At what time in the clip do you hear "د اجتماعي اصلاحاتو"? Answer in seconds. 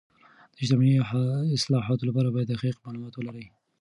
0.55-2.07